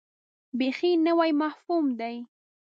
بیخي 0.59 0.91
نوی 1.07 1.31
مفهوم 1.41 1.85
دی. 1.99 2.15